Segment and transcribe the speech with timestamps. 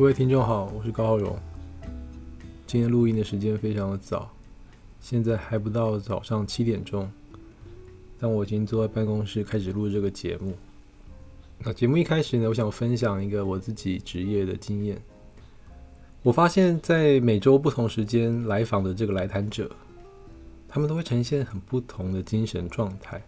[0.00, 1.38] 各位听众好，我是高浩荣。
[2.66, 4.30] 今天录音的时间非常的早，
[4.98, 7.06] 现在还不到早上七点钟，
[8.18, 10.54] 但我已经坐在办公室开始录这个节目。
[11.58, 14.98] 那节目一开始呢，我想分享一个我自己职业的经验。
[16.22, 19.70] 我发现，在每周不同时间来访的这个来谈者，
[20.66, 23.22] 他们都会呈现很不同的精神状态。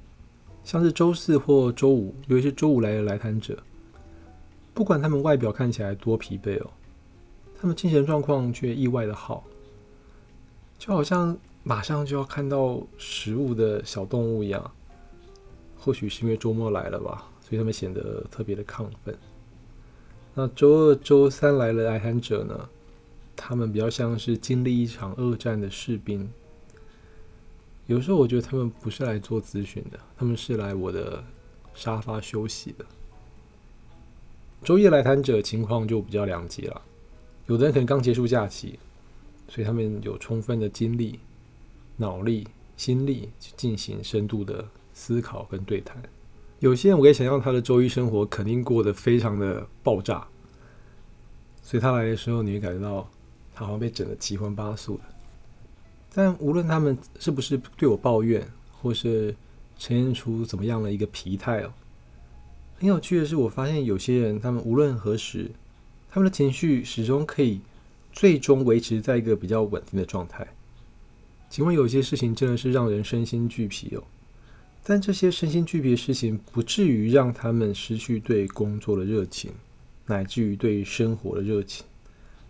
[0.64, 3.62] 像是周四或周五，尤其是周五来的来谈者。
[4.74, 6.70] 不管他们外表看起来多疲惫哦，
[7.60, 9.44] 他们精神状况却意外的好，
[10.78, 14.70] 就好像马上就要看到食物的小动物一样。
[15.78, 19.18] 或许是因为周末来了吧，所以他们显得特别的亢奋。
[20.32, 22.68] 那周二、周三来了来谈者呢？
[23.34, 26.30] 他们比较像是经历一场二战的士兵。
[27.86, 31.22] 有时候我觉得他们不是来做咨询的，他们是来我的
[31.74, 32.84] 沙发休息的。
[34.64, 36.82] 周一来谈者情况就比较两极了，
[37.46, 38.78] 有的人可能刚结束假期，
[39.48, 41.18] 所以他们有充分的精力、
[41.96, 42.46] 脑力、
[42.76, 46.00] 心力去进行深度的思考跟对谈。
[46.60, 50.24] 有些人我可以想象他的周一生活肯定过得非常的爆炸，
[51.60, 53.10] 所以他来的时候你会感觉到
[53.52, 55.02] 他好像被整得七荤八素的。
[56.14, 58.46] 但无论他们是不是对我抱怨，
[58.80, 59.34] 或是
[59.76, 61.72] 呈现出怎么样的一个疲态哦。
[62.82, 65.48] 很有趣的是，我发现有些人，他们无论何时，
[66.10, 67.60] 他们的情绪始终可以
[68.12, 70.44] 最终维持在一个比较稳定的状态。
[71.48, 74.02] 尽管有些事情真的是让人身心俱疲哦，
[74.82, 79.52] 但这些身心俱疲的事情不至于让他们失去对工作的热情，
[80.06, 81.86] 乃至于对生活的热情。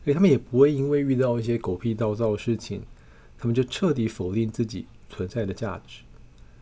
[0.02, 2.80] 所以他们也不会因为遇到一些狗屁倒灶的事情，
[3.36, 6.00] 他们就彻底否定自己存在的价值。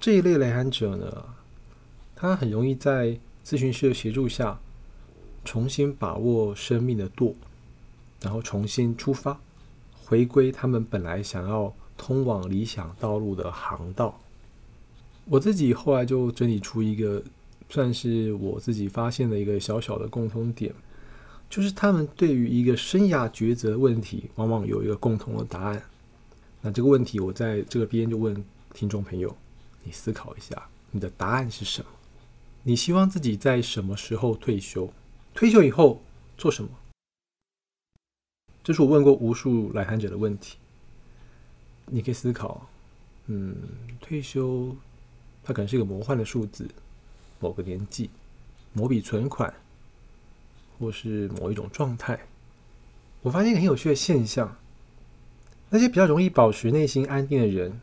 [0.01, 1.25] 这一类来访者呢，
[2.17, 3.17] 他很容易在
[3.51, 4.57] 咨询师的协助下，
[5.45, 7.35] 重新把握生命的舵，
[8.21, 9.41] 然后重新出发，
[10.05, 14.17] 回归他们本来想要通往理想道路的航道。
[15.25, 17.21] 我自己后来就整理出一个，
[17.69, 20.73] 算是我自己发现的一个小小的共通点，
[21.49, 25.83] 就是他们对于一个生涯抉择问题，往往有一个共同的答案。
[26.61, 29.37] 那这个问题，我在这个边就问听众朋友，
[29.83, 31.89] 你思考一下，你的答案是什么？
[32.63, 34.93] 你希望自己在什么时候退休？
[35.33, 36.03] 退休以后
[36.37, 36.71] 做什么？
[38.63, 40.59] 这是我问过无数来谈者的问题。
[41.87, 42.69] 你可以思考，
[43.27, 43.57] 嗯，
[44.01, 44.77] 退休，
[45.43, 46.69] 它可能是一个魔幻的数字，
[47.39, 48.11] 某个年纪，
[48.75, 49.53] 某笔存款，
[50.79, 52.21] 或是某一种状态。
[53.23, 54.55] 我发现一个很有趣的现象：
[55.71, 57.81] 那些比较容易保持内心安定的人，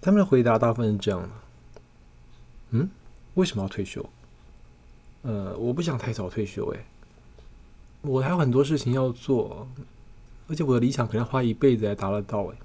[0.00, 1.28] 他们的回答大部分是这样的：
[2.70, 2.88] 嗯。
[3.34, 4.04] 为什么要退休？
[5.22, 6.84] 呃，我不想太早退休，哎，
[8.02, 9.66] 我还有很多事情要做，
[10.48, 12.56] 而且我的理想可能要花一辈子才达得到，哎，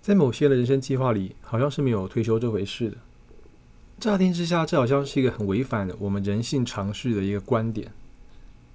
[0.00, 2.96] 在某些的人生计划里，好像是没有退休这回事的。
[4.00, 7.92] 乍听之下，这好像是一个很违反我们人性常识的一个观点。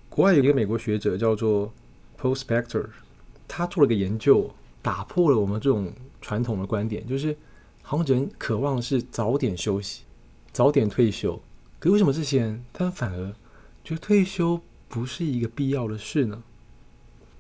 [0.08, 1.74] 国外有一个美国学者叫做
[2.22, 2.86] Prospector，
[3.48, 4.50] 他做了个研究，
[4.82, 5.92] 打破了我们这种
[6.22, 7.36] 传统的观点，就是
[7.82, 10.04] 好像人渴望是早点休息。
[10.56, 11.38] 早点退休，
[11.80, 13.36] 可为什么之前他反而
[13.84, 14.58] 觉得退休
[14.88, 16.42] 不是一个必要的事呢？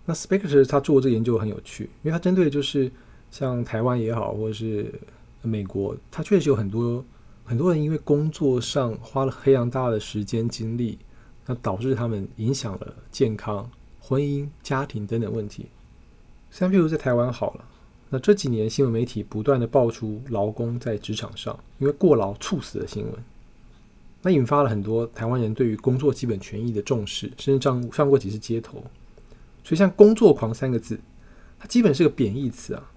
[0.03, 2.91] 那 Spector 他做这个研究很有趣，因为他针对的就是
[3.31, 4.93] 像台湾也好，或者是
[5.41, 7.05] 美国，他确实有很多
[7.45, 10.99] 很多人因为工作上花了非常大的时间精力，
[11.45, 13.71] 那导致他们影响了健康、
[14.01, 15.67] 婚姻、家庭等等问题。
[16.51, 17.65] 像譬如在台湾好了。
[18.09, 23.13] 那这几年新闻媒体不断的爆出劳工在职场上因为过劳猝死的新闻，
[24.21, 28.83] 那引发了很多台湾人对于工作基本权益的重视，甚至上上过几次街头。
[29.63, 30.99] 所以像“工作狂”三个字，
[31.59, 32.91] 它基本是个贬义词啊，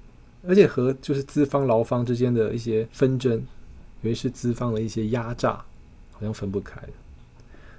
[0.46, 3.42] 而且和就是资方劳方之间的一些纷争，
[4.02, 5.64] 尤其是资方的一些压榨，
[6.12, 6.78] 好像分不开。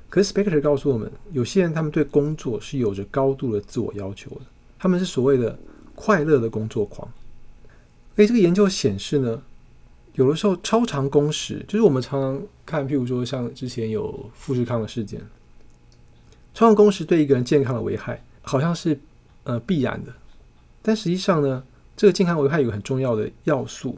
[0.09, 4.42] 可是 Spector 告诉我们，有些人他们对工作是有着高度的自我要求的，
[4.80, 5.57] 他们是所谓的
[5.94, 7.07] 快乐的工作狂。
[8.19, 9.42] 所以这个研究显示呢，
[10.16, 15.21] 有的时候超长工时，就是我们常常看，譬如说像之前有富士康的事件，
[16.54, 19.00] 超长工时对一个人健康的危害好像是
[19.45, 20.13] 呃必然的，
[20.81, 21.63] 但实际上呢，
[21.95, 23.98] 这个健康危害有个很重要的要素，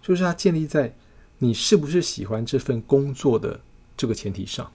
[0.00, 0.92] 就是它建立在
[1.38, 3.60] 你是不是喜欢这份工作的
[3.96, 4.68] 这个前提上。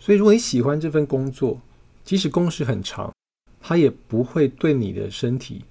[0.00, 1.60] 所以如果你喜欢这份工作，
[2.02, 3.14] 即使工时很长，
[3.60, 5.64] 它也不会对你的身体。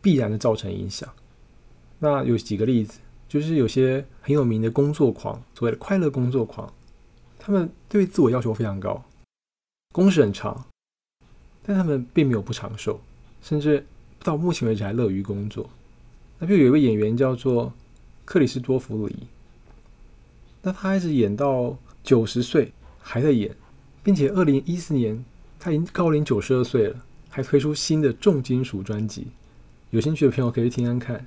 [0.00, 1.08] 必然的造成影响。
[1.98, 2.98] 那有几个例子，
[3.28, 6.72] 就是有些很有名的工作狂，所谓的快乐工作狂，
[7.38, 9.04] 他们对自我要求非常高，
[9.92, 10.64] 工时很长，
[11.62, 13.00] 但他们并没有不长寿，
[13.42, 13.84] 甚至
[14.22, 15.68] 到目前为止还乐于工作。
[16.38, 17.72] 那就有一位演员叫做
[18.24, 19.26] 克里斯多弗里，
[20.62, 23.54] 那他一直演到九十岁还在演，
[24.02, 25.22] 并且二零一四年
[25.58, 29.26] 他已经高龄九十二岁了，还推出新的重金属专辑。
[29.90, 31.26] 有兴趣的朋友可以听听看。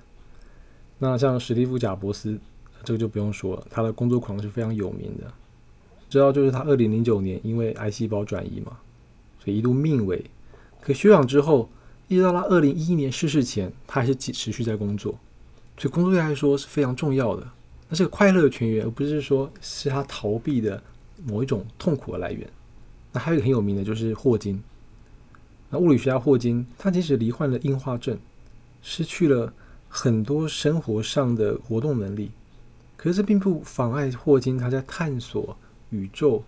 [1.00, 2.40] 那像史蒂夫贾伯斯，
[2.84, 5.32] 这个就不用说了，他的工作狂是非常有名的。
[6.10, 8.78] 知道就是他二零零九年因为癌细胞转移嘛，
[9.44, 10.24] 所以一度命危。
[10.80, 11.70] 可休养之后，
[12.08, 15.18] 一直到他二零一一年逝世前，他还是持续在工作。
[15.78, 17.46] 所以工作对他来说是非常重要的。
[17.90, 20.82] 那是个快乐的泉源，而不是说是他逃避的
[21.26, 22.48] 某一种痛苦的来源。
[23.12, 24.64] 那还有一个很有名的就是霍金。
[25.70, 28.18] 那物理学家霍金，他即使罹患了硬化症，
[28.84, 29.52] 失去了
[29.90, 32.30] 很多生活上的活动能力，
[32.96, 35.58] 可是这并不妨碍霍金他在探索
[35.90, 36.44] 宇宙、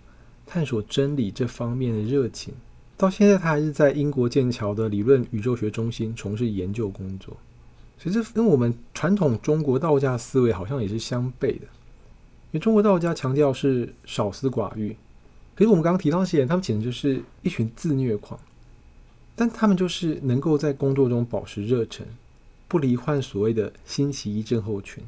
[0.46, 2.54] 探索真理这方面的热情。
[2.98, 7.36] 到现在，他还是在英国剑桥的理论宇宙学中心从事研究工作。
[7.98, 11.66] 所以这跟我们传统中国道家思维好像也是相悖的。
[12.52, 14.96] 因为中国道家强调是少思寡欲，
[15.56, 18.40] 可是我们刚刚提到这些人，他们简直就是一群自虐狂。
[19.36, 22.08] 但他们就是能够在工作中保持热忱，
[22.76, 25.02] 不罹患所谓的星期一症候群。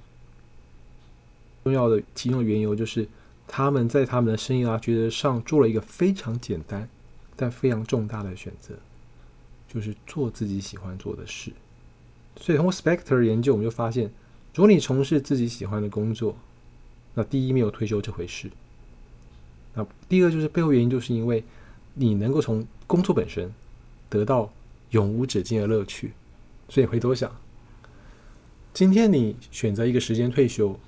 [1.66, 3.06] 重要的其中的缘由就是
[3.46, 6.88] 他们在他们的生涯抉择上做了一个非常简单
[7.36, 8.74] 但非常重大的选择，
[9.68, 11.52] 就是做自己喜欢做的事。
[12.38, 14.06] 所以通过 Spector 研究，我们就发现，
[14.56, 16.38] 如果你从事自己喜欢的工作，
[17.16, 18.50] 那第一没有退休这回事。
[19.74, 21.44] 那第二就是背后原因，就是因为
[21.96, 23.54] 你能够从工作本身
[24.10, 24.50] 得到
[24.92, 26.14] 永无止境的乐趣。
[26.70, 27.34] 所以回头想，
[28.78, 30.80] 今天你选择一个时间退休，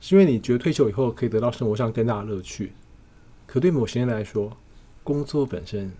[0.00, 2.74] 是因为你觉得退休以后可以得到生活上更大的乐趣。
[3.44, 4.56] 可对某些人来说，
[5.02, 5.90] 工作本身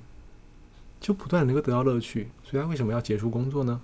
[1.01, 3.81] 就不断能够得到乐趣，所以他为什么要结束工作呢？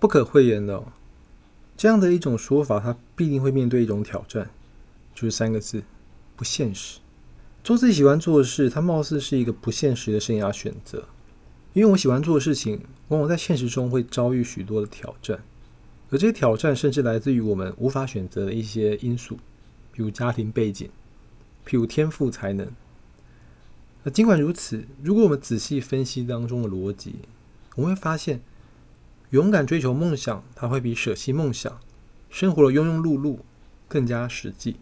[0.00, 0.82] 不可讳言的，
[1.76, 4.48] 这样的一种说法，它必定会面对一种挑战，
[5.14, 5.82] 就是三个字：
[6.34, 6.98] 不现实。
[7.62, 11.06] 做自己喜欢做的事，它貌似是一个不现实的生涯选择，
[11.72, 15.42] 因为我喜欢做的事情，往往在现实中会遭遇许多的挑战，
[16.10, 19.36] 而这些挑战甚至来自于我们无法选择的一些因素，
[19.92, 20.88] 比如家庭背景，
[21.66, 22.70] 譬如天赋才能。
[24.04, 27.16] 那尽管如此，如果我们仔细分析当中的逻辑，
[27.76, 28.40] 我们会发现。
[29.30, 31.80] 勇敢追求梦想，它会比舍弃梦想、
[32.28, 33.38] 生活的庸庸碌碌
[33.88, 34.76] 更加实际。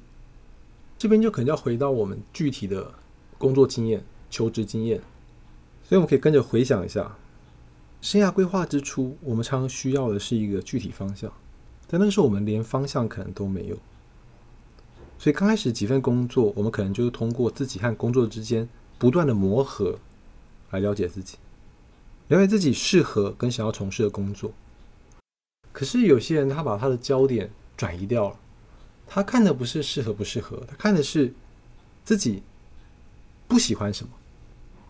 [0.99, 2.93] 这边就可能要回到我们具体的
[3.39, 5.01] 工作经验、求职经验，
[5.91, 7.17] 所以我们可以跟着回想一下，
[8.01, 11.33] 生涯规划之初，我们常常需要的是一个具体方向，
[11.89, 13.77] 但那个时候我们连方向可能都没有。
[15.19, 19.99] 所以刚开始几份工作，我们可能就是通过自己和工作之间不断的磨合
[20.71, 21.39] 来了解自己。
[22.29, 24.53] 了解自己适合跟想要从事的工作，
[25.73, 28.37] 可是有些人他把他的焦点转移掉了，
[29.09, 31.35] 他看的不是适合不适合，他看的是
[32.05, 32.45] 自己
[33.49, 34.13] 不喜欢什么，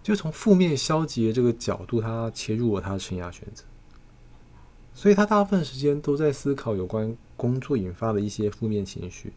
[0.02, 3.64] 就从负面消极的这个角度，他切入了他的生涯选择，
[4.94, 9.32] 所以他大部分时间都在思考有关工作引发的一些负面情绪，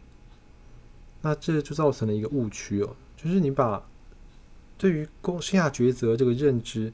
[1.22, 3.86] 那这就造成了一个误区哦，就是你把
[4.78, 6.92] 对于工生涯抉择这个认知。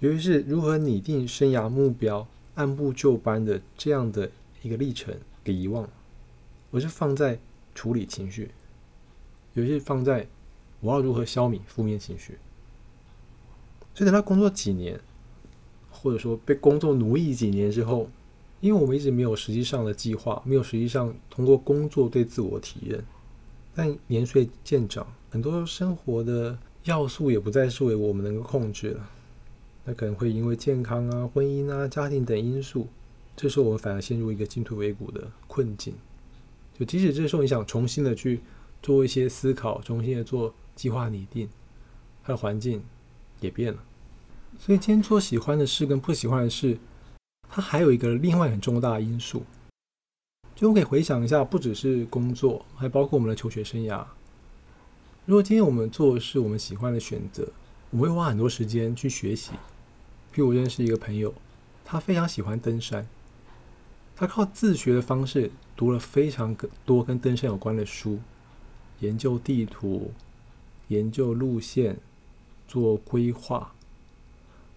[0.00, 4.30] 尤其是如何拟定生涯目标、按部就班的这样的
[4.60, 5.90] 一个历程给遗忘了，
[6.70, 7.38] 而是放在
[7.74, 8.50] 处理情绪，
[9.54, 10.28] 尤其是放在
[10.80, 12.36] 我要如何消弭负面情绪。
[13.96, 15.00] 所以等他工作几年，
[15.90, 18.10] 或者说被工作奴役几年之后，
[18.60, 23.02] 因为我们一直没有实际上的计划，没有实际上通过工作对自我体验，
[23.74, 29.08] 但年岁渐长，很多生活的要素也不再是为我们能够控制了。
[29.86, 32.86] 那可能会因为健康啊、婚姻啊、家庭等因素，
[33.34, 35.94] 这时候我们反而陷入一个进退维谷的困境。
[36.78, 38.40] 就即使这时候你想重新的去
[38.82, 41.48] 做一些思考，重新的做计划拟定，
[42.22, 42.82] 它的环境
[43.40, 43.82] 也变了。
[44.58, 46.78] 所以今天做喜欢的事跟不喜欢的事，
[47.48, 49.42] 它还有一个另外很重大的因素。
[50.54, 54.02] 就我们可以回想一下，不只是工作，还包括我们的求学生涯。
[55.26, 57.46] 如果今天我们做的是我们喜欢的选择，
[57.90, 59.50] 我们会花很多时间去学习。
[60.32, 61.34] 譬如我认识一个朋友，
[61.84, 63.06] 他非常喜欢登山，
[64.14, 68.18] 他靠自学的方式读了非常多跟登山有关的书，
[69.00, 70.12] 研究地图，
[70.88, 71.98] 研究路线，
[72.66, 73.72] 做规划。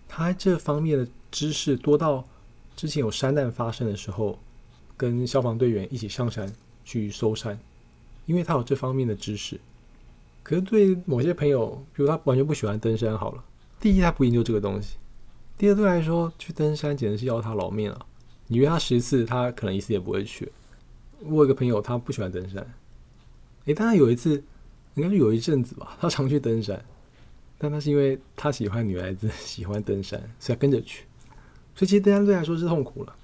[0.07, 2.25] 他这方面的知识多到
[2.75, 4.39] 之前有山难发生的时候，
[4.97, 6.51] 跟消防队员一起上山
[6.83, 7.59] 去搜山，
[8.25, 9.59] 因为他有这方面的知识。
[10.41, 13.43] 可是对某些朋友，比如他完全不喜欢登山，好了。
[13.79, 14.95] 第一，他不研究这个东西；
[15.57, 18.05] 第二，对来说，去登山简直是要他老命了。
[18.47, 20.51] 你约他十次，他可能一次也不会去。
[21.21, 22.65] 我有个朋友，他不喜欢登山。
[23.65, 24.43] 诶，但他有一次，
[24.95, 26.83] 应该是有一阵子吧，他常去登山。
[27.59, 31.03] 但他是因为他喜欢女孩子， 喜欢登山，所以跟着去。
[31.75, 33.15] 所以其实登山对他来说是痛苦了。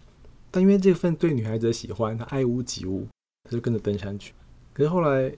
[0.51, 3.07] 但因为这份对女孩子的喜欢，他爱屋及乌，
[3.45, 4.33] 他就跟着登山去。
[4.73, 5.33] 可是后来，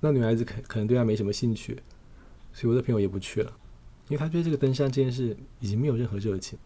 [0.00, 1.82] 那女孩子可可能对他没什么兴趣，
[2.52, 3.52] 所以我的朋友也不去了。
[4.08, 6.58] 因为他对这个登山这件事已经没有任何热情，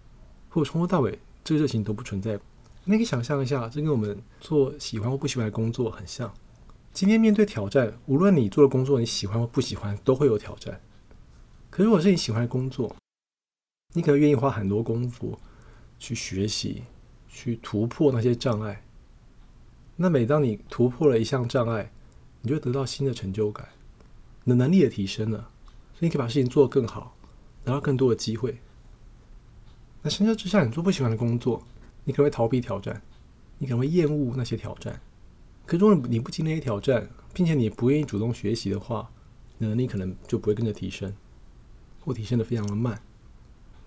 [0.48, 2.38] 或者从头到尾这个热情都不存在。
[2.84, 6.32] 你可以想象一下，这跟我们做喜欢或不喜欢的工作很像。
[6.92, 10.80] 今天面对挑战，无论你做的工作你喜欢或不喜欢，都会有挑战。
[11.70, 12.94] 可如果是你喜欢的工作，
[13.94, 15.38] 你可能愿意花很多功夫
[15.98, 16.82] 去学习，
[17.28, 18.84] 去突破那些障碍。
[19.96, 21.92] 那每当你突破了一项障碍，
[22.42, 23.68] 你就得到新的成就感，
[24.44, 25.50] 你的能力也提升了，
[25.94, 27.16] 所以你可以把事情做得更好。
[27.62, 28.56] 拿到更多的机会。
[30.00, 31.62] 那相较之下，你做不喜欢的工作，
[32.04, 33.02] 你可能会逃避挑战，
[33.58, 34.98] 你可能会厌恶那些挑战。
[35.66, 39.12] 可如果你不经历挑战，并且你不愿意主动学习的话
[39.58, 41.14] 你，能力可能就不会跟着提升，
[42.00, 43.00] 或提升的非常的慢。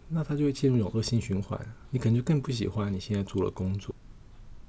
[0.10, 3.94] 那它就会进入一种恶性循环，你可能就更不喜欢你现在做的工作。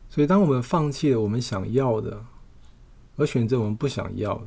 [0.09, 2.25] 所以，当我们放弃了我们想要的，
[3.17, 4.47] 而选择我们不想要的。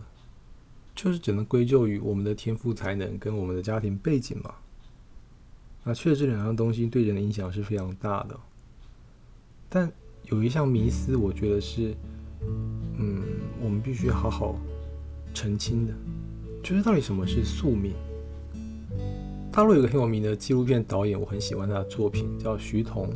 [0.96, 4.56] 就是只能归咎于我们的天赋才能跟我们的家庭背景嘛？
[5.84, 8.36] 那确实这两样东西对人的影响是非常大的。
[9.70, 9.92] 但
[10.24, 11.96] 有一项迷思，我觉得是，
[12.98, 13.22] 嗯，
[13.62, 14.56] 我们必须好好
[15.36, 15.94] 澄清的，
[16.63, 17.94] 就是到底什么是宿命？
[19.58, 23.10] 大陆有个很有名的纪录片导演，我很喜欢他的作品，叫徐桐。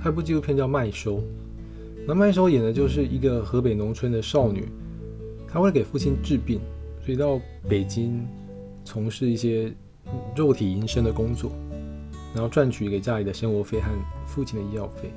[0.00, 1.16] 他有部纪录片叫《麦收》，
[2.06, 4.68] 那麦收演的就是一个河北农村的少女。
[5.48, 6.60] 他为了给父亲治病，
[7.04, 8.24] 所以到北京
[8.84, 9.74] 从事一些
[10.36, 11.50] 肉体营生的工作，
[12.32, 13.88] 然后赚取给家里的生活费和
[14.28, 15.12] 父亲的医药费。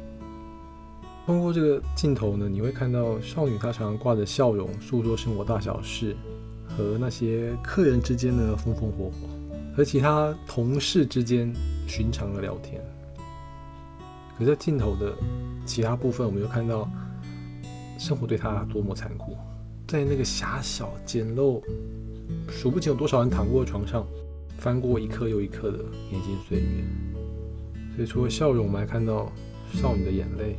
[1.28, 6.16] 通过这个镜头呢，你会看到少女她常常挂着笑容，诉说生活大小事，
[6.68, 9.30] 和那些客人之间的风风火火，
[9.77, 11.53] 和其他同事之间
[11.86, 12.81] 寻常的聊天。
[14.36, 15.15] 可在镜头的
[15.67, 16.89] 其他部分，我们又看到
[18.00, 19.38] 生活对他多么残酷。
[19.88, 21.62] 在那个狭小、简陋、
[22.50, 24.03] 数不清有多少人躺过的床上，
[24.57, 25.77] 翻过一刻又一刻的
[26.10, 26.84] 年轻岁月。
[27.96, 29.31] 所以，除了笑容，我们还看到
[29.74, 30.55] 少女的眼泪。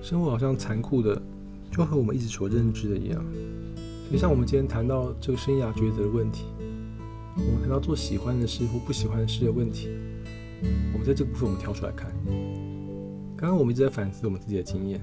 [0.00, 1.20] 生活好像残酷的，
[1.72, 3.24] 就和我们一直所认知的一样。
[4.12, 6.44] 就像我们今天谈到这个生涯抉择的问题，
[7.38, 9.88] 我们谈到做喜欢的事或不喜欢的事的问题，
[10.92, 12.10] 我们在这个部分我们挑出来看。
[13.36, 14.98] 刚刚我们一直在反思我们自己的经验，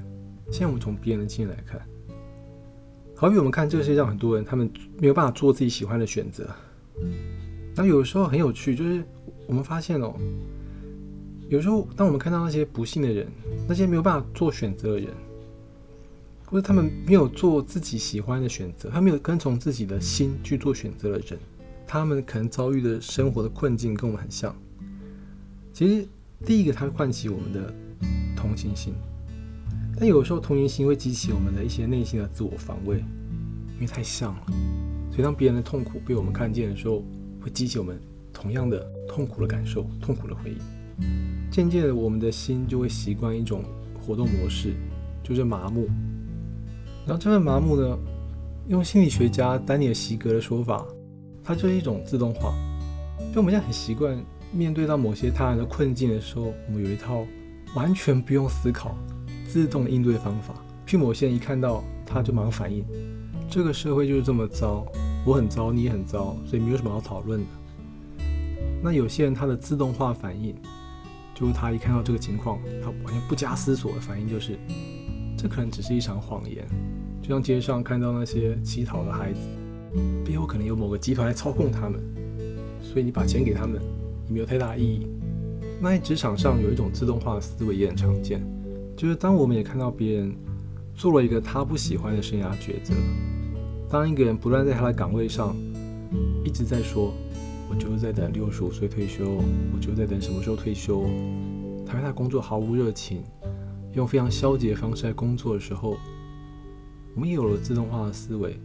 [0.50, 1.80] 现在我们从别人的经验来看。
[3.16, 6.50] 好比我们看这个世界上很多人，他们没有办法做自己喜欢的选择。
[7.76, 9.04] 那有时候很有趣，就是
[9.48, 10.16] 我们发现哦，
[11.50, 13.28] 有时候当我们看到那些不幸的人，
[13.68, 15.10] 那些没有办法做选择的人，
[16.48, 21.40] 或者他们没有做自己喜欢的选择，他没有跟从自己的心去做选择的人，
[21.86, 24.56] 他们可能遭遇的生活的困境跟我们很像。
[25.72, 26.08] 其实
[26.46, 27.74] 第一个，它唤起我们的
[28.36, 28.94] 同情心。
[29.96, 32.98] 但有时候同情心会激起我们的一些内心的自我防卫，
[33.76, 34.46] 因为太像了。
[35.12, 37.04] 所以当别人的痛苦被我们看见的时候，
[37.40, 38.00] 会激起我们
[38.34, 40.58] 同样的痛苦的感受、痛苦的回忆。
[41.52, 43.64] 渐渐的，我们的心就会习惯一种
[44.02, 44.74] 活动模式，
[45.24, 45.88] 就是麻木。
[47.06, 47.98] 然后这份麻木呢，
[48.70, 50.86] 用心理学家丹尼尔·席格的说法，
[51.44, 52.54] 它就是一种自动化。
[53.34, 54.18] 就我们现在很习惯
[54.52, 57.26] 面对到某些他人的困境的时候，我们有一套
[57.76, 58.96] 完全不用思考。
[59.46, 60.52] 自动应对方法，
[60.88, 62.84] 譬如某些人一看到他就马上反应，
[63.48, 64.84] 这个社会就是这么糟，
[65.28, 67.46] 我很糟，你也很糟，所以没有什么好讨论的。
[68.82, 70.56] 那有些人他的自动化反应，
[71.36, 74.58] 就是他一看到这个情况，他完全不加思索的反应就是，
[75.38, 76.66] 这可能只是一场谎言，
[77.22, 79.40] 就像街上看到那些乞讨的孩子，
[80.26, 82.02] 背后可能有某个集团来操控他们，
[82.82, 83.82] 所以你把钱给他们
[84.28, 85.08] 也没有太大意义。
[85.82, 88.42] 那在职场上有一种自动化的思维也很常见。
[88.96, 90.36] 就是当我们也看到别人
[90.94, 92.94] 做了一个他不喜欢的生涯抉择，
[93.90, 95.56] 当一个人不断在他的岗位上
[96.46, 97.12] 一直在说
[97.70, 99.26] “我就是在等六十五岁退休，
[99.76, 101.06] 我就在等什么时候退休”，
[101.86, 103.24] 他对他工作毫无热情，
[103.94, 105.98] 用非常消极的方式在工作的时候，
[107.16, 108.60] 我们也有了自动化的思维。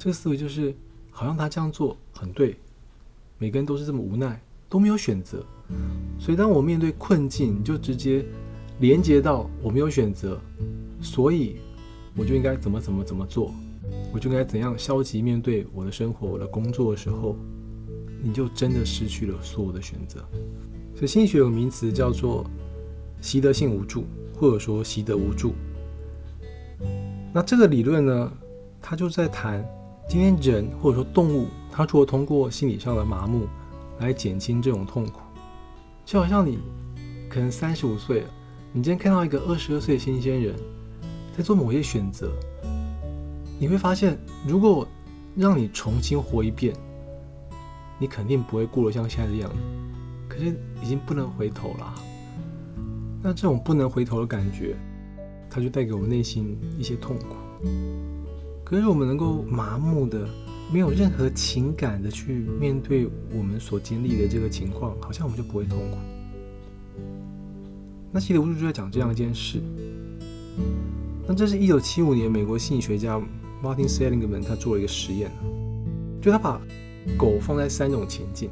[0.00, 0.74] 这个思维就是
[1.12, 2.56] 好像他这样做很对，
[3.38, 5.44] 每个人都是这么无奈，都没有选择。
[6.18, 8.24] 所以当我面对困境，就直接。
[8.80, 10.40] 连接到我没有选择，
[11.02, 11.56] 所以
[12.16, 13.52] 我就应该怎么怎么怎么做，
[14.10, 17.36] 我就应该怎样消极面对我的生活、我的工作的时候，
[18.22, 20.26] 你就真的失去了所有的选择。
[20.94, 22.42] 所以心理学有个名词叫做
[23.20, 25.52] 习得性无助，或者说习得无助。
[27.34, 28.32] 那这个理论呢，
[28.80, 29.62] 它就在谈
[30.10, 33.46] 今天人或者说动物，它除了通过心理上的麻木
[34.00, 35.20] 来减轻这种痛苦，
[36.04, 36.58] 就好像你
[37.28, 38.30] 可能三十五岁了，
[38.72, 40.56] 你今天看到一个二十二岁的新鲜人
[41.36, 42.28] 在做某些选择，
[43.60, 44.84] 你会发现，如果
[45.36, 46.74] 让你重新活一遍，
[47.96, 49.50] 你肯定不会过得像现在这样。
[50.28, 51.94] 可是已经不能回头了，
[53.22, 54.76] 那这种不能回头的感觉。
[55.48, 57.36] 它就带给我们内心一些痛苦。
[58.70, 60.24] 可是我们能够麻木的、
[60.72, 65.98] 没有任何情感的去面对我们所经历的这个情况，好像我们就不会痛苦。
[68.12, 69.60] 那西德无助就在讲这样一件事。
[71.26, 73.20] 那这是一九七五年美国心理学家
[73.60, 75.32] Martin Seligman 他做了一个实验，
[76.22, 76.60] 就他把
[77.18, 78.50] 狗放在三种情境，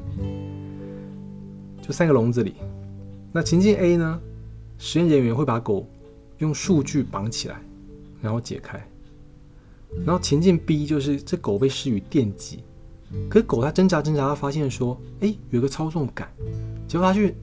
[1.80, 2.56] 就三个笼子里。
[3.32, 4.20] 那情境 A 呢，
[4.78, 5.88] 实验人员会把狗
[6.38, 7.60] 用数据绑起来，
[8.20, 8.84] 然后解开。
[10.04, 12.62] 然后情境 B 就是这狗被施予电击，
[13.28, 16.28] 可是狗它挣扎挣扎，它发现说，哎，有个操纵杆，
[16.86, 17.34] 结果它去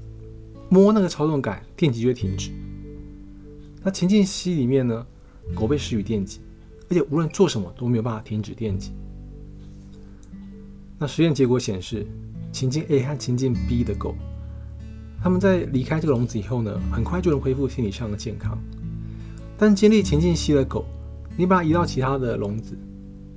[0.70, 2.52] 摸那个操纵杆，电击就会停止。
[3.84, 5.06] 那情境 C 里面呢，
[5.54, 6.40] 狗被施予电击，
[6.90, 8.92] 而且无论做什么都没有办法停止电击。
[10.98, 12.06] 那实验结果显示，
[12.52, 14.16] 情境 A 和情境 B 的狗，
[15.22, 18.58] 他们在离开这个笼子以后呢，很快就能恢复心理上的健康。
[19.58, 20.86] 但经历情境 C 的狗，
[21.38, 22.78] 你把它移到其他的笼子，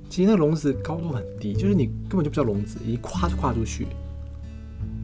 [0.09, 3.87] 其实那笼子高度很低，就是你根本就不叫笼子，一跨就跨出去。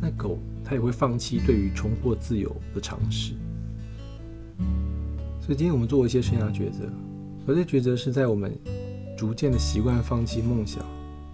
[0.01, 3.33] 那狗它也会放弃对于重获自由的尝试。
[5.41, 6.89] 所以今天我们做一些生涯抉择，
[7.45, 8.57] 而这抉择是在我们
[9.17, 10.83] 逐渐的习惯放弃梦想，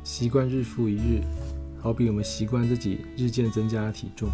[0.03, 1.21] 习惯日复一日，
[1.79, 4.29] 好比我们习惯自己日渐增加的体重，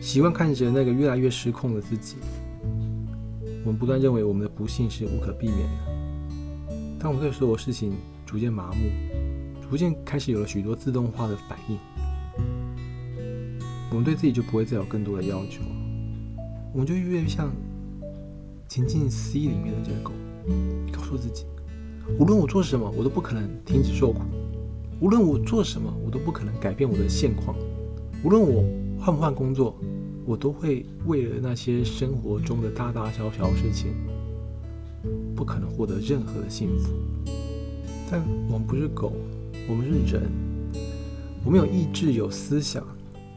[0.00, 2.16] 习惯看着那个越来越失控的自己。
[3.64, 6.05] 我们不断认为我们的不幸是无可避免的。
[7.06, 7.92] 当我们对所有事情
[8.26, 8.90] 逐渐麻木，
[9.62, 11.78] 逐渐开始有了许多自动化的反应，
[13.90, 15.62] 我们对自己就不会再有更多的要求。
[16.72, 17.52] 我们就越来越像
[18.66, 20.10] 情境 C 里面的这个狗，
[20.92, 21.44] 告诉自己：
[22.18, 24.22] 无论我做什么，我都不可能停止受苦；
[24.98, 27.54] 无论我做什么，我都不可能改变我的现况；
[28.24, 28.64] 无论我
[28.98, 29.78] 换不换工作。
[30.24, 33.94] 我都会为了那些生活中的大大小小事情，
[35.34, 36.92] 不可能获得任何的幸福。
[38.10, 39.12] 但我们不是狗，
[39.68, 40.30] 我们是人，
[41.44, 42.86] 我们有意志、有思想、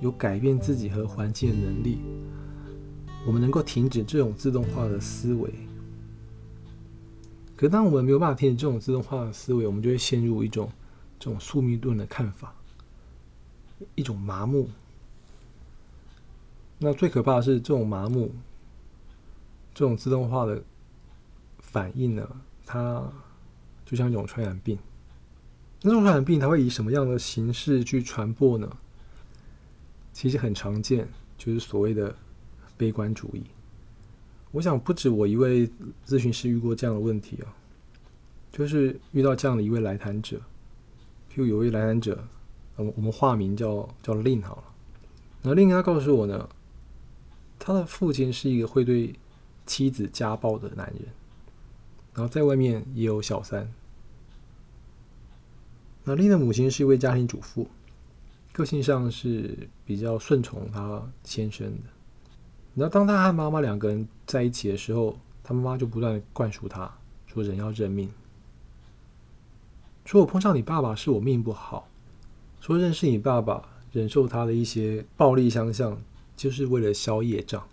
[0.02, 2.00] 有改变自己和环境的能力。
[3.26, 5.54] 我们能够停止这种自动化的思维。
[7.56, 10.72] 可当我们没有办法停止这种自动化的思维，我们就会陷入一种
[11.20, 12.56] 这种宿命论的看法，
[13.96, 14.70] 一种麻木。
[16.78, 18.32] 那最可怕的是这种麻木，
[19.74, 20.64] 这种自动化的
[21.72, 22.28] 反应呢？
[22.66, 23.04] 它
[23.86, 24.78] 就像一种传染病。
[25.82, 28.70] 那这种传染病它会以什么样的形式去传播呢？
[30.12, 32.16] 其实很常见，就是所谓的
[32.76, 33.44] 悲观主义。
[34.52, 35.70] 我想不止我一位
[36.06, 37.48] 咨询师遇过这样的问题啊，
[38.52, 40.38] 就是遇到这样的一位来谈者，
[41.32, 42.24] 譬如有位来谈者，
[42.76, 44.64] 我们，我们化名叫叫令好了。
[45.44, 46.50] 那令他告诉我呢。
[47.62, 49.14] 他的父亲是一个会对
[49.66, 51.04] 妻子家暴的男人，
[52.20, 53.66] 然后在外面也有小三。
[56.04, 57.66] 那丽的母亲是一位家庭主妇，
[58.52, 61.84] 个性上是比较顺从他先生的。
[62.74, 66.94] 那当他和妈妈两个人在一起的时候，他妈妈就不断灌输他
[67.26, 68.12] 说：“人要认命。”
[70.04, 71.88] 说：“我碰上你爸爸是我命不好。”
[72.60, 75.98] 说：“认识你爸爸，忍受他的一些暴力相向。”
[76.36, 77.66] 就是为了消业障。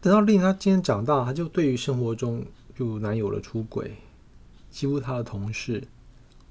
[0.00, 2.46] 等到令他今天长大，他就对于生活中
[2.78, 3.96] 就男友的出轨，
[4.70, 5.82] 几乎他的同事，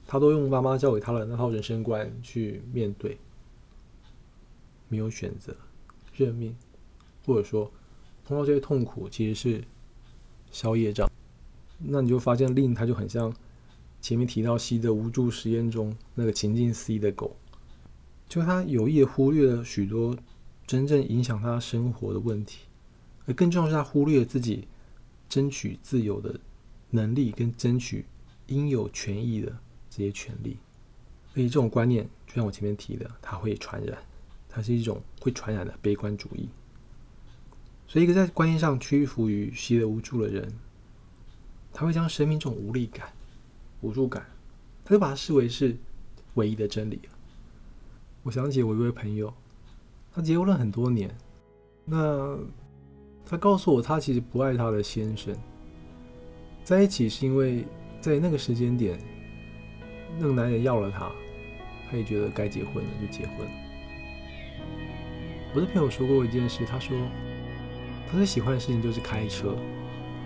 [0.05, 3.17] 他都用妈妈教给他的那套人生观去面对，
[4.89, 5.55] 没有选择，
[6.13, 6.53] 认命，
[7.25, 7.71] 或者说
[8.25, 9.63] 碰到这些痛苦其实是
[10.51, 11.09] 消业障。
[11.77, 13.33] 那你就发现令他就很像
[14.01, 17.37] 前面提到西的无助实验中那个情境 C 的狗，
[18.27, 20.17] 就他有意忽略了许多。
[20.65, 22.65] 真正影响他生活的问题，
[23.25, 24.67] 而更重要是他忽略了自己
[25.29, 26.39] 争取自由的
[26.89, 28.05] 能力跟争取
[28.47, 29.57] 应有权益的
[29.89, 30.57] 这些权利。
[31.33, 33.97] 所以这种观念，就像我前面提的，它会传染，
[34.49, 36.49] 它是一种会传染的悲观主义。
[37.87, 40.51] 所以，一个在观念上屈服于习得无助的人，
[41.71, 43.13] 他会将生命这种无力感、
[43.81, 44.25] 无助感，
[44.83, 45.77] 他就把它视为是
[46.33, 47.17] 唯一的真理了。
[48.23, 49.33] 我想起我一位朋友，
[50.11, 51.15] 他结婚了很多年，
[51.85, 52.37] 那
[53.29, 55.35] 他告诉我，他其实不爱他的先生，
[56.63, 57.65] 在一起是因为
[57.99, 58.97] 在那个时间点，
[60.17, 61.11] 那个男人要了他，
[61.91, 63.51] 他也觉得该结婚了，就结婚了。
[65.53, 66.95] 我的朋友说过一件事，他说
[68.09, 69.55] 他最喜欢的事情就是开车。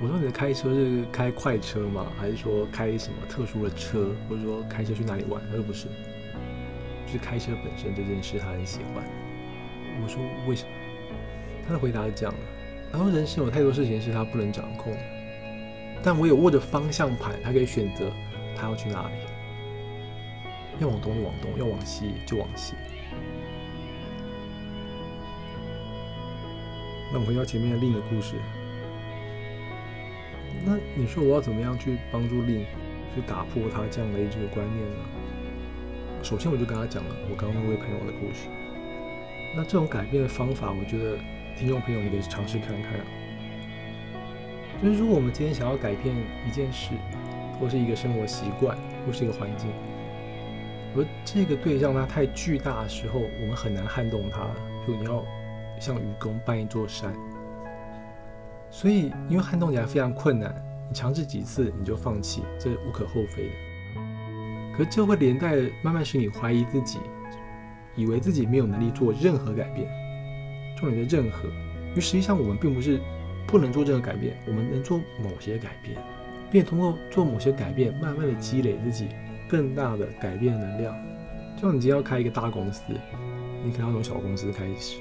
[0.03, 2.11] 我说你的开车是开快车吗？
[2.17, 5.41] 还是说开什么特殊的车，或者说开车去哪里玩？
[5.49, 5.87] 他说不是，
[7.05, 9.03] 就是开车本身这件事他很喜欢。
[10.03, 10.69] 我说为什么？
[11.67, 12.39] 他的回答是这样的：
[12.91, 14.93] 然后人生有太多事情是他不能掌控，
[16.03, 18.11] 但我有握着方向盘，他可以选择
[18.55, 19.13] 他要去哪里，
[20.79, 22.73] 要往东就往东，要往西就往西。
[27.13, 28.35] 那我们回到前面的另一个故事。
[30.65, 32.65] 那你说我要怎么样去帮助令
[33.15, 34.97] 去打破他这样的一个观念呢？
[36.21, 38.47] 首先我就跟他讲了我刚刚那位朋友的故事。
[39.55, 41.17] 那这种改变的方法，我觉得
[41.61, 42.93] 听众朋友你可以尝试看看。
[44.81, 46.15] 就是如果我们今天想要改变
[46.47, 46.89] 一件事，
[47.59, 49.69] 或是一个生活习惯，或是一个环境，
[50.95, 54.47] 而这个对象它太巨大的时候，我们很难撼动它。
[54.87, 55.23] 就你要
[55.79, 57.13] 像愚公搬一座山。
[58.71, 60.55] 所以，因为撼动起来非常困难，
[60.89, 63.53] 你尝试几次你就放弃，这是无可厚非的。
[64.75, 66.97] 可这会连带慢慢使你怀疑自己，
[67.95, 69.87] 以为自己没有能力做任何改变。
[70.77, 71.47] 重点的任何，
[71.89, 72.99] 因为实际上我们并不是
[73.47, 75.97] 不能做任何改变，我们能做某些改变，
[76.51, 79.07] 并通过做某些改变，慢慢的积累自己
[79.49, 80.95] 更大的改变能量。
[81.55, 82.83] 就像你今天要开一个大公司，
[83.63, 84.97] 你可能要从小公司开始，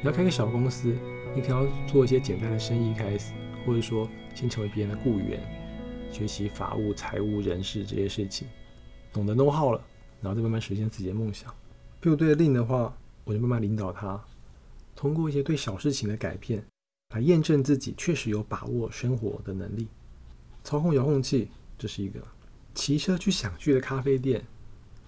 [0.00, 0.94] 你要开个小公司。
[1.34, 3.32] 你可能要做一些简单的生意开始，
[3.64, 5.40] 或者说先成为别人的雇员，
[6.10, 8.46] 学习法务、财务、人事这些事情，
[9.14, 9.80] 懂得弄好了，
[10.20, 11.50] 然后再慢慢实现自己的梦想。
[12.00, 14.22] 比如对令的话，我就慢慢领导他，
[14.94, 16.64] 通过一些对小事情的改变，
[17.14, 19.88] 来验证自己确实有把握生活的能力。
[20.64, 22.20] 操控遥控器，这是一个；
[22.74, 24.44] 骑车去想去的咖啡店，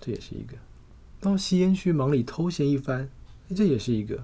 [0.00, 0.56] 这也是一个；
[1.20, 3.08] 到吸烟区忙里偷闲一番，
[3.54, 4.16] 这也是一个。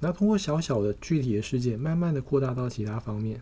[0.00, 3.40] 然后通过小小的具体的事件，慢慢的扩大到其他方面。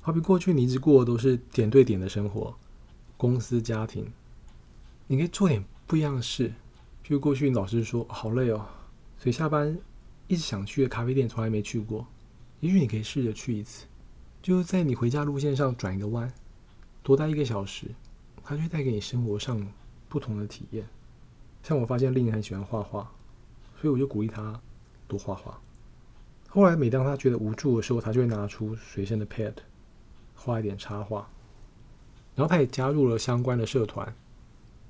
[0.00, 2.54] 好比过去你一直过的都是点对点的生活，
[3.16, 4.06] 公司、家庭，
[5.08, 6.52] 你可以做点不一样的事。
[7.02, 8.64] 就过去老师说好累哦，
[9.18, 9.76] 所以下班
[10.30, 12.06] 一直想去的咖啡店从来没去过，
[12.60, 13.84] 也许你可以试着去一次。
[14.40, 16.32] 就在你回家路线上转一个弯，
[17.02, 17.86] 多待一个小时，
[18.44, 19.60] 它就会带给你生活上
[20.08, 20.86] 不同的体验。
[21.64, 23.10] 像我发现令很喜欢画画，
[23.80, 24.60] 所以我就鼓励他
[25.08, 25.60] 多画画。
[26.46, 29.54] 后来，每当他觉得无助的时候，他就会拿出随身的 pad，
[30.36, 31.28] 画一点插画。
[32.36, 34.14] 然后，他也加入了相关的社团，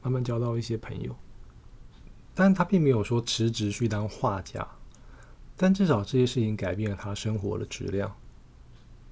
[0.02, 1.16] 慢慢交到一些朋友。
[2.34, 4.68] 但他并没有说辞职去当画家，
[5.62, 8.10] 但至少这些事情改变了他生活的质量。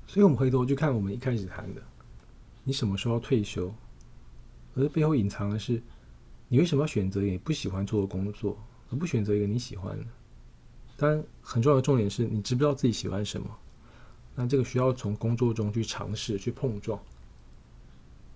[0.07, 1.83] 所以，我们回头去看我们一开始谈的：
[2.65, 3.71] 你什么时候要退休？
[4.75, 5.83] 而背后隐藏的是，
[6.49, 8.57] 你为什么要选择你不喜欢做的工作，
[8.91, 10.07] 而不选择一个你喜欢的？
[10.97, 13.47] 但很重要的重点是你知不知道自己喜欢什么？
[14.35, 16.99] 那这个需要从工作中去尝试、去碰撞。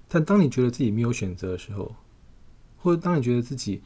[0.07, 1.95] 但当你觉得自己没有选择的时候，
[2.77, 3.81] 或者当你觉得自己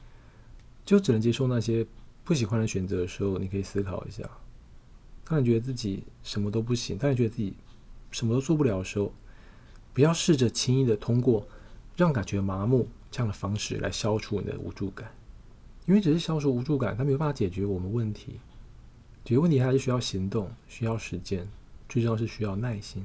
[0.84, 1.86] 就只能接受那些
[2.26, 4.28] 不喜欢的选择的时候，你可以思考一下：
[5.24, 7.54] 当你觉得自己什么都不行，当你觉得自己
[8.10, 9.12] 什么都做不了的时候，
[9.94, 11.46] 不要试着轻易的通过
[11.96, 15.08] 让感觉麻木这样的方式来消除你的无助感，
[15.86, 18.40] 因为只是消除无助感，它没有办法解决我们问题。
[19.24, 21.48] 解决问题还是需要行动，需要时间，
[21.88, 23.04] 最重要是需要耐心。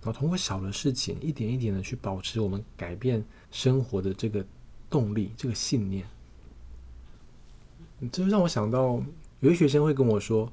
[0.00, 4.46] 然后通过小的事情，一点一点的去保持我们改变生活的这个
[4.88, 6.06] 动力、这个信念。
[8.00, 9.02] 这就让我想到，
[9.40, 10.50] 有些学生会跟我说：“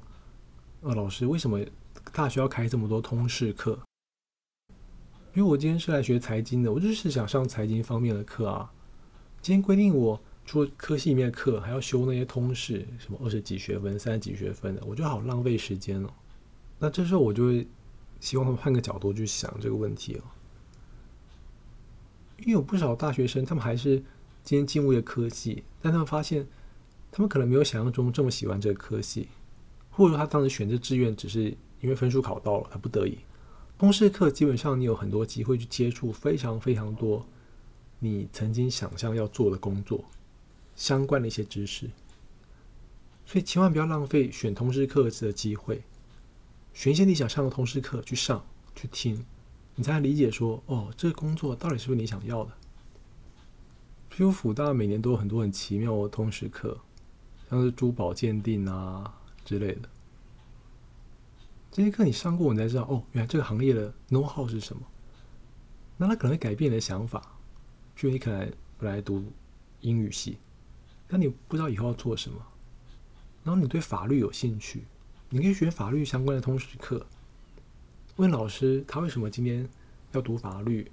[0.82, 1.60] 呃，老师，为什么
[2.12, 3.78] 大学要开这么多通识课？
[5.34, 8.72] 因为我今天是来学财经的，我就是想上财经方面的课啊。
[9.42, 16.10] 今天规定我。”除了科系里面的课，还要修那些通识，什么二十几学分、三十几学分的，我觉得好浪费时间哦。
[16.78, 17.66] 那这时候我就会
[18.20, 20.22] 希望他们换个角度去想这个问题哦。
[22.40, 23.96] 因为有不少大学生，他们还是
[24.42, 26.46] 今天进入了科系，但他们发现
[27.16, 29.28] 他们可能没有想象中这么喜欢这个科系，
[29.88, 33.16] 或者说他当时选这志愿只是因为分数考到了，他不得已。
[33.78, 37.24] 通识课基本上你有很多机会去接触非常非常多
[38.00, 40.04] 你曾经想象要做的工作。
[40.74, 41.88] 相关的一些知识，
[43.24, 45.84] 所以千万不要浪费选通识课的机会，
[46.72, 49.24] 选一些你想上的通识课去上去听，
[49.76, 52.50] 你才能理解说，哦，这个工作到底是不是你想要的？
[54.10, 56.76] 譬如辅大每年都有很多很奇妙的通识课，
[57.54, 59.14] 像是珠宝鉴定啊
[59.44, 59.88] 之类的。
[61.70, 64.82] 这些课你上过，你才知道哦，原来这个行业的 know how 是什么。
[65.96, 67.22] 那他可能会改变你的想法。
[67.94, 69.24] 就你可能本来读
[69.82, 70.36] 英语系，
[71.06, 72.36] 但你不知道以后要做什么。
[73.44, 74.82] 然后你对法律有兴趣，
[75.28, 77.06] 你可以学法律相关的通识课。
[78.16, 79.68] 问老师他为什么今天
[80.10, 80.90] 要读法律？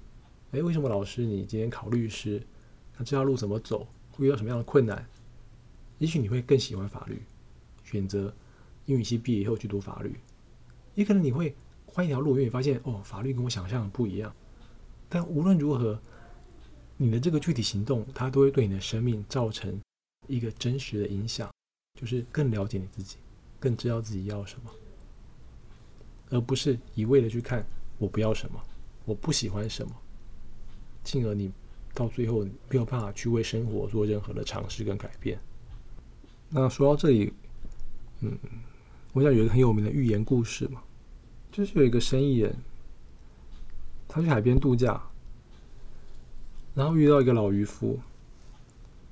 [0.52, 2.40] 诶，为什么老师你今天考律师？
[2.96, 3.88] 那这条路怎么走？
[4.12, 5.04] 会遇到什么样的困难？
[6.02, 7.22] 也许你会更喜欢法律，
[7.84, 8.34] 选择
[8.86, 10.18] 英语系毕业以后去读法律。
[10.96, 11.54] 也可能你会
[11.86, 14.34] 换一条路，因为你发现哦，法律跟我想象的不一样。
[15.08, 15.96] 但无论如何，
[16.96, 19.80] 你的这个具体行动，它都会对你的生命造成
[20.26, 21.48] 一个真实的影响，
[22.00, 23.18] 就是更了解你自己，
[23.60, 24.70] 更知道自己要什么，
[26.30, 27.64] 而不是一味的去看
[27.96, 28.60] 我不要什么，
[29.04, 29.94] 我不喜欢什么，
[31.04, 31.52] 进而你
[31.94, 35.38] 到最后没有办法去为生活做任何的尝试跟改变。
[36.52, 37.32] 那说到这里，
[38.20, 38.38] 嗯。
[39.14, 40.80] 我想有一个很有名的寓言故事嘛，
[41.50, 42.56] 就是有一个生意人，
[44.08, 44.98] 他去海边度假，
[46.72, 48.00] 然后遇到一个老渔夫，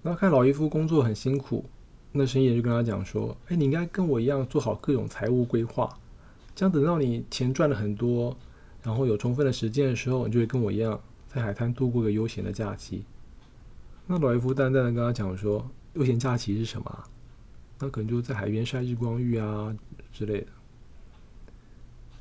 [0.02, 1.66] 然后看老渔夫工作很辛苦，
[2.12, 5.94] 那生意人就跟他讲说：“哎，你应该跟我一样做好各种财务规划，
[6.54, 8.34] 这样等到你钱赚了很多，
[8.82, 10.98] 然后有充分的时间的时候，你就会跟我一样
[11.28, 13.04] 在海滩度过个悠闲的假期。”
[14.08, 17.04] 那老渔夫淡淡的跟他讲说：“悠闲假期是什么？”
[17.80, 19.74] 那可能就在海边晒日光浴啊
[20.12, 20.46] 之类的。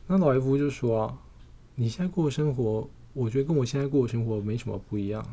[0.08, 1.18] 那老渔夫就说：“啊，
[1.76, 5.24] 你现在过的生活，我觉得跟我现在过的生活没什么不一样。”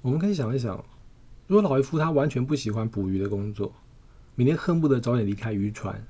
[0.00, 0.82] 我们可以想一想，
[1.48, 3.72] 如果老渔夫他完全不喜欢捕鱼的工作，
[4.36, 6.02] 每天恨不得早点离开渔船，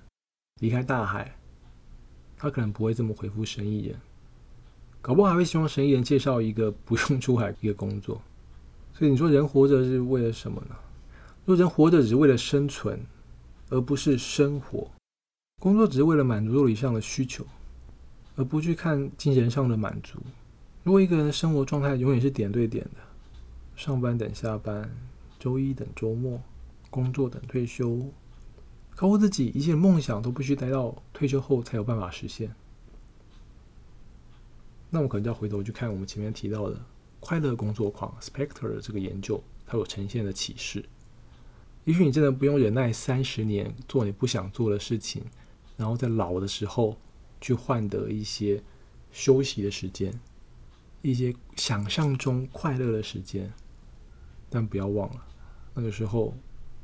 [0.60, 1.34] 离开大海，
[2.36, 3.98] 他可能不会这么回复生意人，
[5.00, 8.20] 搞不好还会希望生意人介绍一个不用出海一个工作。
[8.92, 10.76] 所以你说人活着是为了什么呢？
[11.48, 13.00] 若人活着只是为了生存，
[13.70, 14.86] 而不是生活；
[15.62, 17.42] 工作只是为了满足肉体上的需求，
[18.36, 20.18] 而不去看精神上的满足。
[20.84, 23.00] 如果一个人的生活状态永远是点对点的，
[23.76, 24.94] 上班等下班，
[25.38, 26.38] 周一等周末，
[26.90, 27.98] 工作等退休，
[28.94, 32.54] 高估自己一切梦想都必须待到退休后才有办法实现，
[34.90, 36.78] 那我可能就要回头去看我们前面提到的
[37.20, 40.84] 快乐工作狂 Spector 的这个研究，它所呈现的启示。
[41.88, 45.24] 也许你真的不用忍耐三十年做你不想做的事情，
[45.74, 46.94] 然后在老的时候
[47.40, 48.62] 去换得一些
[49.10, 50.12] 休息的时间，
[51.00, 53.50] 一些想象中快乐的时间。
[54.50, 55.26] 但不要忘了，
[55.72, 56.34] 那个时候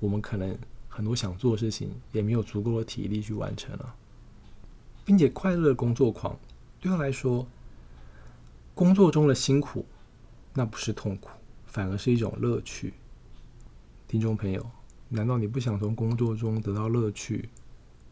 [0.00, 0.56] 我们可能
[0.88, 3.94] 很多想做的事情也没有足够的体力去完成了，
[5.04, 6.34] 并且快乐的工作狂
[6.80, 7.46] 对他来说，
[8.74, 9.84] 工作中的辛苦
[10.54, 11.28] 那不是痛苦，
[11.66, 12.94] 反而是一种乐趣。
[14.08, 14.66] 听众朋友。
[15.10, 17.48] 难道你不想从工作中得到乐趣，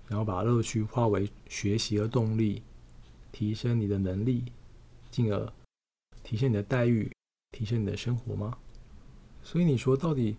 [0.07, 2.62] 然后把乐趣化为学习的动力，
[3.33, 4.44] 提升你的能力，
[5.11, 5.52] 进而
[6.22, 7.11] 提升你的待遇，
[7.50, 8.57] 提升你的生活吗？
[9.42, 10.37] 所以你说，到底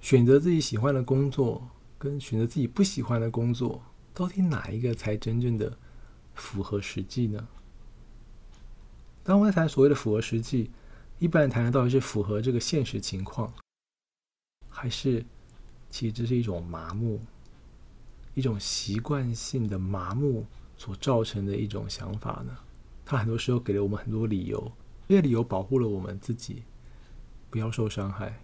[0.00, 3.82] 选择自己喜欢的工作，跟选择自己不喜欢的工作，
[4.14, 5.76] 到底哪一个才真正的
[6.34, 7.46] 符合实际呢？
[9.24, 10.70] 当我们在谈所谓的符合实际，
[11.18, 13.52] 一般人谈的到底是符合这个现实情况，
[14.70, 15.26] 还是？
[15.90, 17.20] 其实这是一种麻木，
[18.34, 20.46] 一种习惯性的麻木
[20.76, 22.56] 所造成的一种想法呢。
[23.04, 24.70] 它很多时候给了我们很多理由，
[25.08, 26.62] 这些理由保护了我们自己
[27.50, 28.38] 不要受伤害，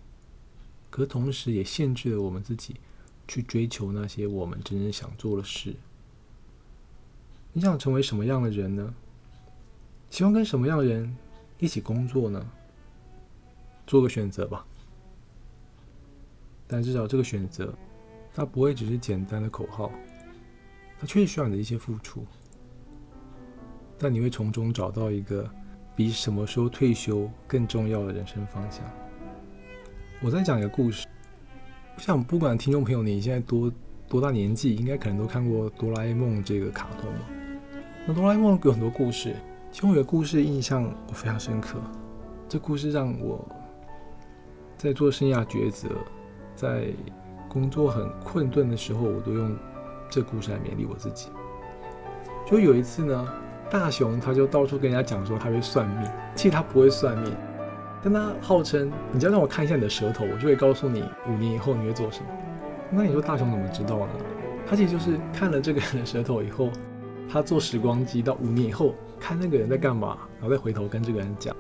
[0.90, 2.76] 可同时也限制了我们自己
[3.28, 5.74] 去追求那些我们真正想做的事。
[7.52, 8.94] 你想成为什么样的人呢？
[10.10, 11.14] 希望跟什么样的人
[11.58, 12.50] 一起工作呢？
[13.86, 14.66] 做个选择吧。
[16.74, 17.72] 但至少这个选择，
[18.34, 19.92] 它不会只是简单的口号，
[20.98, 22.26] 它确实需要你的一些付出。
[23.96, 25.48] 但你会从中找到一个
[25.94, 28.84] 比什么时候退休更重要的人生方向。
[30.20, 31.06] 我再讲一个故事，
[31.94, 33.72] 我想不管听众朋友你现在多
[34.08, 37.20] 多大年纪，应该可能都看过《哆啦 A 梦》这个卡通了。
[38.04, 39.36] 那哆啦 A 梦有很多故事，
[39.70, 41.80] 其中有个故事印象我非常深刻，
[42.48, 43.48] 这故事让我
[44.76, 45.88] 在做生涯抉择。
[46.54, 46.86] 在
[47.48, 49.56] 工作很困顿的时候，我都用
[50.10, 51.28] 这故事来勉励我自己。
[52.46, 53.28] 就有一次呢，
[53.70, 57.34] 大雄他就到处跟人家讲说他会算命，其实他不会算命，
[58.02, 62.26] 但他号称你只要让我看一下你的舌头，我就会告诉你五年以后你会做什么。
[62.90, 64.12] 那你说大雄怎么知道呢？
[64.66, 66.70] 他其实就是看了这个人的舌头以后，
[67.28, 71.54] 他坐时光机到五年以后看那个人在干嘛，然后再回头跟这个人讲。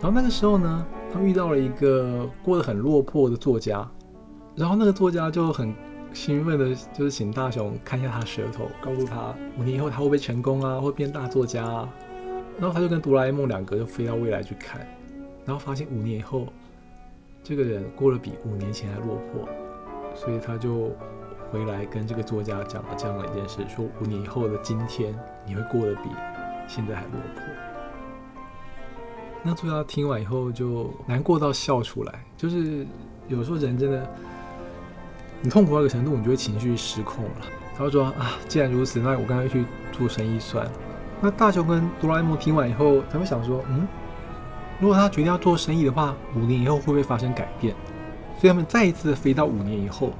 [0.00, 3.88] 然后那个时候呢，他遇到了一个过得很落魄的作家，
[4.56, 5.74] 然后那个作家就很
[6.12, 11.88] 兴奋的，就是请大雄看一下他舌头，告诉他五年以后他会不会成功啊，会变大作家啊。
[12.58, 14.86] 然后他就跟哆啦 A 梦两个就飞到未来去看，
[15.46, 16.46] 然后发现五年以后，
[17.42, 19.48] 这个人过得比五年前还落魄，
[20.14, 20.90] 所以他就
[21.50, 25.14] 回来跟这个作家讲了这样的一件事，说五年以后的今天
[25.46, 26.10] 你会过得比
[26.68, 27.42] 现在还落魄。
[29.42, 32.86] 那作家听完以后就难过到笑出来，就是
[33.26, 34.06] 有时候人真的，
[35.42, 37.30] 你痛苦到一个程度，你就会情绪失控了。
[37.76, 40.72] 他就说啊，既然如此，那我干脆去做生意算了。
[41.22, 43.86] 那大雄跟哆啦 A 梦听完以后，他们想说，嗯，
[44.78, 47.74] 如果他决定要做生意的话，五年以后会不会发生改变？
[48.38, 50.12] 所以他们再一次飞到五年以后，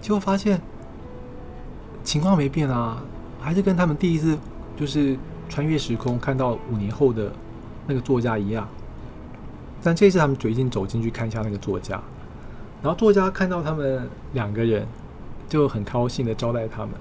[0.00, 0.60] 结果发现
[2.02, 3.02] 情况没变啊，
[3.40, 4.38] 还是跟他们第一次
[4.76, 5.16] 就是
[5.48, 7.32] 穿越时空看到五年后的
[7.86, 8.66] 那个作家一样。
[9.82, 12.02] 但这次他们决定走进去看一下那个作家，
[12.82, 14.86] 然后作家看到他们两个人，
[15.48, 16.94] 就很高兴的招待他们。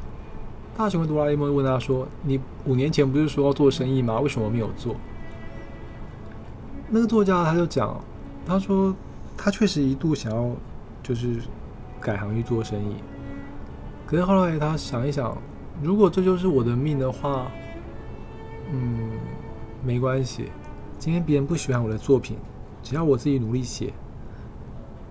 [0.78, 4.20] 大雄和哆啦 A 梦问他说：“你五年前不是说要做生意吗？
[4.20, 4.96] 为什么没有做？”
[6.90, 8.00] 那个作家他就讲，
[8.46, 8.96] 他说
[9.36, 10.50] 他确实一度想要
[11.04, 11.38] 就是
[12.00, 12.96] 改行去做生意，
[14.06, 15.38] 可是后来他想一想，
[15.82, 17.52] 如果这就是我的命的话，
[18.72, 19.12] 嗯，
[19.84, 20.52] 没关系，
[20.98, 22.38] 今天别人不喜欢我的作品，
[22.82, 23.92] 只要我自己努力写，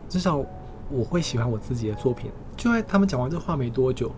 [0.08, 0.44] 至少
[0.90, 2.30] 我会喜欢我自己的作品。
[2.56, 4.10] 就在他们讲完这话没多久。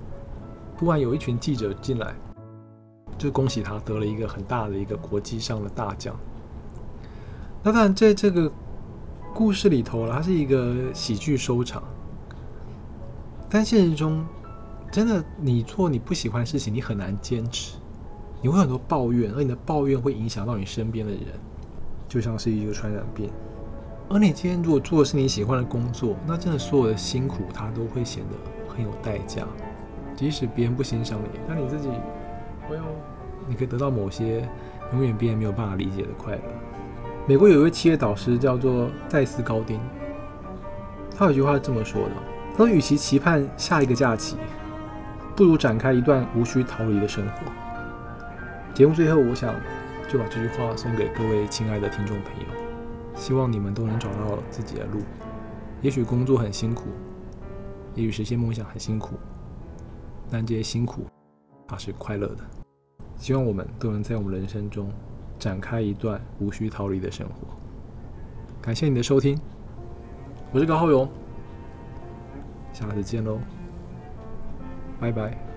[0.79, 2.15] 突然有一群记者进来，
[3.19, 6.15] 就恭喜他得了一个很大的一个国际上的大奖。
[7.65, 8.49] 那当然，在这个
[9.35, 11.83] 故事里头了，它是一个喜剧收场。
[13.51, 14.25] 但现实中，
[14.93, 17.77] 真的你做你不喜欢的事情，你很难坚持，
[18.41, 21.23] 你会很多抱怨，而你的抱怨会影响到你身边的人，
[22.07, 23.29] 就像是一个传染病。
[24.11, 29.43] 而你今天如果做的是你喜欢的工作，那真的所有的辛苦，它都会显得很有代价。
[30.17, 32.83] 即使别人不欣赏你，但你自己，哎呦，
[33.47, 34.49] 你可以得到某些
[34.93, 36.41] 永远别人没有办法理解的快乐。
[37.27, 39.79] 美国有一位企业导师叫做戴斯高丁，
[41.15, 42.11] 他有句话是这么说的：
[42.57, 44.39] 他说，与其期盼下一个假期，
[45.37, 47.53] 不如展开一段无需逃离的生活。
[48.73, 49.55] 节目最后，我想
[50.09, 52.68] 就把这句话送给各位亲爱的听众朋友，
[53.19, 55.01] 希望你们都能找到自己的路。
[55.83, 56.89] 也许工作很辛苦，
[57.95, 59.17] 也许实现梦想很辛苦。
[60.31, 61.03] 但这些辛苦，
[61.67, 62.45] 它是快乐的。
[63.17, 64.91] 希望我们都能在我们人生中
[65.39, 67.57] 展开一段无需逃离的生活。
[68.63, 69.37] 感谢你的收听，
[70.53, 71.09] 我是高浩勇，
[72.73, 73.39] 下次见喽，
[75.01, 75.48] 拜拜。